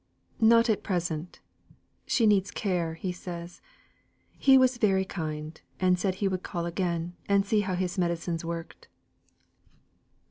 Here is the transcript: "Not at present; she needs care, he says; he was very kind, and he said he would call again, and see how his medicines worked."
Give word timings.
"Not 0.39 0.67
at 0.67 0.81
present; 0.81 1.41
she 2.07 2.25
needs 2.25 2.49
care, 2.49 2.95
he 2.95 3.11
says; 3.11 3.61
he 4.31 4.57
was 4.57 4.77
very 4.79 5.05
kind, 5.05 5.61
and 5.79 5.95
he 5.95 5.99
said 6.01 6.15
he 6.15 6.27
would 6.27 6.41
call 6.41 6.65
again, 6.65 7.13
and 7.29 7.45
see 7.45 7.59
how 7.59 7.75
his 7.75 7.99
medicines 7.99 8.43
worked." 8.43 8.87